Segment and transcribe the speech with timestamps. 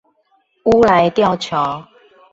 [0.63, 1.85] 烏來吊橋